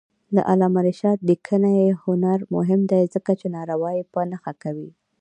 [0.35, 4.89] د علامه رشاد لیکنی هنر مهم دی ځکه چې ناروايي په نښه کوي.